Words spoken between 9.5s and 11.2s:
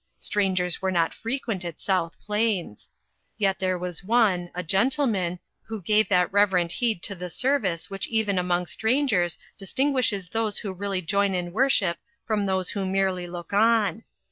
distinguishes those who really